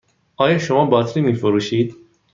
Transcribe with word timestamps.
آیا 0.37 0.57
شما 0.57 0.85
باطری 0.85 1.23
می 1.23 1.33
فروشید؟ 1.33 1.95